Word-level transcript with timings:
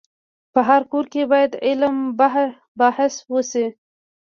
په 0.53 0.59
هر 0.69 0.81
کور 0.91 1.05
کي 1.13 1.21
باید 1.31 1.51
علم 1.67 1.95
بحث 2.79 3.13
وسي. 3.33 3.65